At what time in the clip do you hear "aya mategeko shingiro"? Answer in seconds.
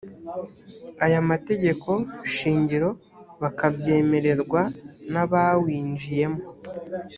1.05-2.89